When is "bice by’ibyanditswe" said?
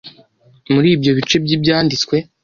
1.17-2.15